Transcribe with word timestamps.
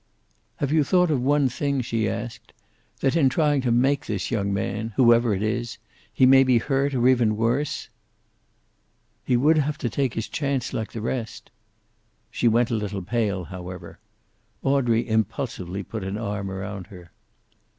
"Have 0.55 0.71
you 0.71 0.83
thought 0.83 1.11
of 1.11 1.21
one 1.21 1.47
thing?" 1.47 1.81
she 1.81 2.09
asked. 2.09 2.53
"That 3.01 3.15
in 3.15 3.29
trying 3.29 3.61
to 3.61 3.71
make 3.71 4.07
this 4.07 4.31
young 4.31 4.51
man, 4.51 4.93
whoever 4.95 5.31
it 5.31 5.43
is, 5.43 5.77
he 6.11 6.25
may 6.25 6.43
be 6.43 6.57
hurt, 6.57 6.95
or 6.95 7.07
even 7.07 7.37
worse?" 7.37 7.87
"He 9.23 9.37
would 9.37 9.59
have 9.59 9.77
to 9.77 9.91
take 9.91 10.15
his 10.15 10.27
chance, 10.27 10.73
like 10.73 10.91
the 10.93 11.01
rest." 11.01 11.51
She 12.31 12.47
went 12.47 12.71
a 12.71 12.75
little 12.75 13.03
pale, 13.03 13.43
however. 13.43 13.99
Audrey 14.63 15.07
impulsively 15.07 15.83
put 15.83 16.03
an 16.03 16.17
arm 16.17 16.49
around 16.49 16.87
her. 16.87 17.11